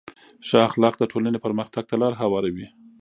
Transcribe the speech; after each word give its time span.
ښه 0.47 0.57
اخلاق 0.67 0.95
د 0.97 1.03
ټولنې 1.11 1.39
پرمختګ 1.45 1.83
ته 1.89 1.95
لاره 2.01 2.17
هواروي. 2.23 2.67